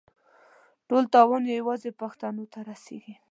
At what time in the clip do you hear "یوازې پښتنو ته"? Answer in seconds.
1.61-2.59